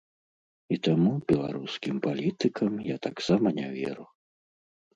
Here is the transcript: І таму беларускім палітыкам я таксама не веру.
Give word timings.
І 0.75 0.77
таму 0.87 1.11
беларускім 1.31 1.95
палітыкам 2.07 2.73
я 2.89 2.97
таксама 3.07 3.47
не 3.61 3.67
веру. 3.77 4.05